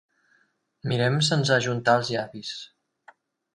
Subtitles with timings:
[0.91, 2.57] Mirem sense ajuntar els llavis.